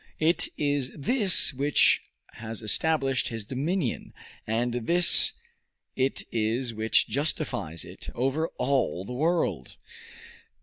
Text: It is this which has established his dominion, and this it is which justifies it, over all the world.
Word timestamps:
It 0.17 0.47
is 0.57 0.91
this 0.97 1.53
which 1.53 2.01
has 2.31 2.63
established 2.63 3.27
his 3.27 3.45
dominion, 3.45 4.15
and 4.47 4.73
this 4.73 5.35
it 5.95 6.23
is 6.31 6.73
which 6.73 7.07
justifies 7.07 7.85
it, 7.85 8.09
over 8.15 8.47
all 8.57 9.05
the 9.05 9.13
world. 9.13 9.77